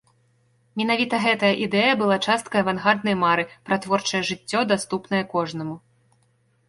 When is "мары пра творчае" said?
3.25-4.23